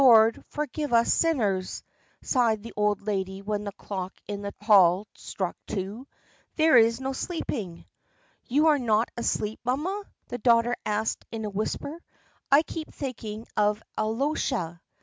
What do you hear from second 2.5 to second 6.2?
the old lady when the clock in the hall struck two.